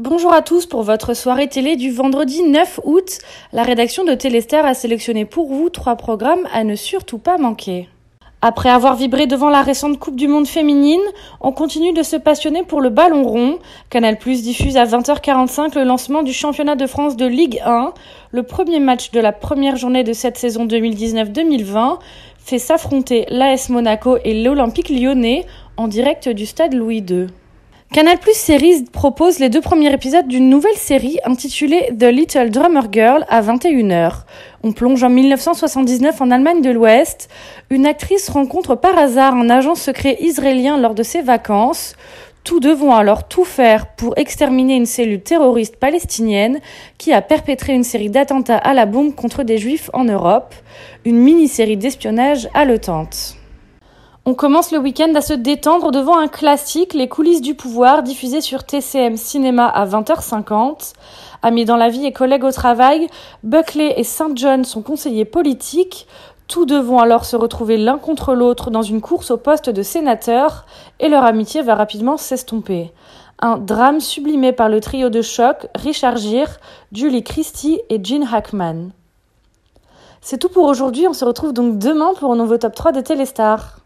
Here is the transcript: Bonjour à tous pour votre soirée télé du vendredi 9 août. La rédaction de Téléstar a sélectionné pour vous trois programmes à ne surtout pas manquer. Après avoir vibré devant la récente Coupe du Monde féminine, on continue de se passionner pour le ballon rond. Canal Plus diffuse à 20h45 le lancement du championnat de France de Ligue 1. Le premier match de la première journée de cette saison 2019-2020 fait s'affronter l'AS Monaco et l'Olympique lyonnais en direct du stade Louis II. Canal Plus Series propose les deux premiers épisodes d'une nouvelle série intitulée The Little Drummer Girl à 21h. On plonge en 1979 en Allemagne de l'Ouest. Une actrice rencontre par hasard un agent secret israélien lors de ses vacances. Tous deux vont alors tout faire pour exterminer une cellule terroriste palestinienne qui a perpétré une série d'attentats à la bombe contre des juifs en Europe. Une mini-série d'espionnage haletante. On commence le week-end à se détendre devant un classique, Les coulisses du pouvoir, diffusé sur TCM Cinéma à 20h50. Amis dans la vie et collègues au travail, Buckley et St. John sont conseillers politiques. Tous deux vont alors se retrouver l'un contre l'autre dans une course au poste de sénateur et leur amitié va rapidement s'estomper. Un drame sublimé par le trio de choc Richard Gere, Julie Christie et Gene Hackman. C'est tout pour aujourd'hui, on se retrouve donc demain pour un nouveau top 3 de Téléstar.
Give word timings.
Bonjour 0.00 0.32
à 0.32 0.42
tous 0.42 0.64
pour 0.64 0.84
votre 0.84 1.12
soirée 1.12 1.48
télé 1.48 1.74
du 1.74 1.90
vendredi 1.90 2.44
9 2.44 2.78
août. 2.84 3.18
La 3.52 3.64
rédaction 3.64 4.04
de 4.04 4.14
Téléstar 4.14 4.64
a 4.64 4.72
sélectionné 4.72 5.24
pour 5.24 5.52
vous 5.52 5.70
trois 5.70 5.96
programmes 5.96 6.46
à 6.54 6.62
ne 6.62 6.76
surtout 6.76 7.18
pas 7.18 7.36
manquer. 7.36 7.88
Après 8.40 8.68
avoir 8.68 8.94
vibré 8.94 9.26
devant 9.26 9.50
la 9.50 9.60
récente 9.60 9.98
Coupe 9.98 10.14
du 10.14 10.28
Monde 10.28 10.46
féminine, 10.46 11.00
on 11.40 11.50
continue 11.50 11.92
de 11.92 12.04
se 12.04 12.14
passionner 12.14 12.62
pour 12.62 12.80
le 12.80 12.90
ballon 12.90 13.24
rond. 13.24 13.58
Canal 13.90 14.18
Plus 14.18 14.42
diffuse 14.42 14.76
à 14.76 14.84
20h45 14.84 15.76
le 15.76 15.82
lancement 15.82 16.22
du 16.22 16.32
championnat 16.32 16.76
de 16.76 16.86
France 16.86 17.16
de 17.16 17.26
Ligue 17.26 17.60
1. 17.66 17.92
Le 18.30 18.44
premier 18.44 18.78
match 18.78 19.10
de 19.10 19.18
la 19.18 19.32
première 19.32 19.74
journée 19.74 20.04
de 20.04 20.12
cette 20.12 20.38
saison 20.38 20.64
2019-2020 20.66 21.98
fait 22.38 22.60
s'affronter 22.60 23.26
l'AS 23.30 23.68
Monaco 23.68 24.16
et 24.22 24.44
l'Olympique 24.44 24.90
lyonnais 24.90 25.44
en 25.76 25.88
direct 25.88 26.28
du 26.28 26.46
stade 26.46 26.74
Louis 26.74 26.98
II. 26.98 27.26
Canal 27.90 28.18
Plus 28.18 28.36
Series 28.36 28.84
propose 28.92 29.38
les 29.38 29.48
deux 29.48 29.62
premiers 29.62 29.90
épisodes 29.94 30.28
d'une 30.28 30.50
nouvelle 30.50 30.76
série 30.76 31.18
intitulée 31.24 31.88
The 31.98 32.04
Little 32.04 32.50
Drummer 32.50 32.82
Girl 32.92 33.24
à 33.30 33.40
21h. 33.40 34.24
On 34.62 34.72
plonge 34.72 35.02
en 35.02 35.08
1979 35.08 36.20
en 36.20 36.30
Allemagne 36.30 36.60
de 36.60 36.68
l'Ouest. 36.68 37.30
Une 37.70 37.86
actrice 37.86 38.28
rencontre 38.28 38.74
par 38.74 38.98
hasard 38.98 39.34
un 39.34 39.48
agent 39.48 39.74
secret 39.74 40.18
israélien 40.20 40.76
lors 40.76 40.94
de 40.94 41.02
ses 41.02 41.22
vacances. 41.22 41.96
Tous 42.44 42.60
deux 42.60 42.74
vont 42.74 42.92
alors 42.92 43.26
tout 43.26 43.46
faire 43.46 43.86
pour 43.94 44.18
exterminer 44.18 44.76
une 44.76 44.86
cellule 44.86 45.22
terroriste 45.22 45.76
palestinienne 45.76 46.60
qui 46.98 47.14
a 47.14 47.22
perpétré 47.22 47.72
une 47.72 47.84
série 47.84 48.10
d'attentats 48.10 48.58
à 48.58 48.74
la 48.74 48.84
bombe 48.84 49.14
contre 49.14 49.44
des 49.44 49.56
juifs 49.56 49.88
en 49.94 50.04
Europe. 50.04 50.54
Une 51.06 51.16
mini-série 51.16 51.78
d'espionnage 51.78 52.50
haletante. 52.52 53.37
On 54.28 54.34
commence 54.34 54.72
le 54.72 54.78
week-end 54.78 55.14
à 55.14 55.22
se 55.22 55.32
détendre 55.32 55.90
devant 55.90 56.18
un 56.18 56.28
classique, 56.28 56.92
Les 56.92 57.08
coulisses 57.08 57.40
du 57.40 57.54
pouvoir, 57.54 58.02
diffusé 58.02 58.42
sur 58.42 58.62
TCM 58.62 59.16
Cinéma 59.16 59.66
à 59.66 59.86
20h50. 59.86 60.92
Amis 61.40 61.64
dans 61.64 61.78
la 61.78 61.88
vie 61.88 62.04
et 62.04 62.12
collègues 62.12 62.44
au 62.44 62.52
travail, 62.52 63.06
Buckley 63.42 63.94
et 63.96 64.04
St. 64.04 64.36
John 64.36 64.66
sont 64.66 64.82
conseillers 64.82 65.24
politiques. 65.24 66.06
Tous 66.46 66.66
deux 66.66 66.78
vont 66.78 66.98
alors 66.98 67.24
se 67.24 67.36
retrouver 67.36 67.78
l'un 67.78 67.96
contre 67.96 68.34
l'autre 68.34 68.70
dans 68.70 68.82
une 68.82 69.00
course 69.00 69.30
au 69.30 69.38
poste 69.38 69.70
de 69.70 69.82
sénateur 69.82 70.66
et 71.00 71.08
leur 71.08 71.24
amitié 71.24 71.62
va 71.62 71.74
rapidement 71.74 72.18
s'estomper. 72.18 72.92
Un 73.38 73.56
drame 73.56 73.98
sublimé 73.98 74.52
par 74.52 74.68
le 74.68 74.80
trio 74.80 75.08
de 75.08 75.22
choc 75.22 75.68
Richard 75.74 76.18
Gere, 76.18 76.58
Julie 76.92 77.24
Christie 77.24 77.80
et 77.88 77.98
Gene 78.04 78.28
Hackman. 78.30 78.90
C'est 80.20 80.36
tout 80.36 80.50
pour 80.50 80.66
aujourd'hui, 80.66 81.08
on 81.08 81.14
se 81.14 81.24
retrouve 81.24 81.54
donc 81.54 81.78
demain 81.78 82.12
pour 82.20 82.30
un 82.30 82.36
nouveau 82.36 82.58
top 82.58 82.74
3 82.74 82.92
de 82.92 83.00
Téléstar. 83.00 83.77